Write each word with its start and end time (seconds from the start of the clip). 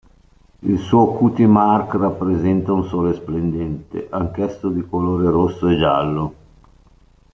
Il 0.61 0.79
suo 0.79 1.13
cutie 1.15 1.45
mark 1.45 1.93
rappresenta 1.93 2.71
un 2.73 2.87
sole 2.87 3.13
splendente, 3.13 4.07
anch'esso 4.09 4.69
di 4.69 4.83
colore 4.83 5.29
rosso 5.29 5.67
e 5.67 5.77
giallo. 5.77 6.33